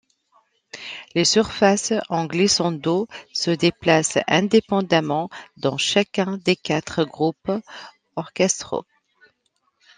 Les 1.13 1.25
surfaces 1.25 1.93
en 2.09 2.25
glissando 2.25 3.07
se 3.33 3.51
déplacent 3.51 4.17
indépendamment 4.25 5.29
dans 5.57 5.77
chacun 5.77 6.39
des 6.39 6.55
quatre 6.55 7.03
groupes 7.03 7.51
orchestraux. 8.15 8.87